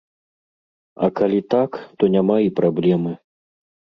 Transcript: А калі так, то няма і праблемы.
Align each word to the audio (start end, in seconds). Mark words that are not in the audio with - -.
А 1.07 1.09
калі 1.19 1.41
так, 1.55 1.71
то 1.99 2.03
няма 2.15 2.37
і 2.47 2.51
праблемы. 2.61 3.13